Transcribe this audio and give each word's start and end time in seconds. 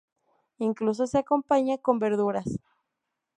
Incluso 0.57 1.05
se 1.05 1.19
acompaña 1.19 1.77
con 1.77 1.99
verduras. 1.99 2.57